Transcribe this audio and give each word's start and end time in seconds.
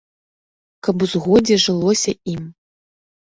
Каб 0.87 1.05
у 1.07 1.09
згодзе 1.13 1.59
жылося 1.65 2.13
ім. 2.35 2.43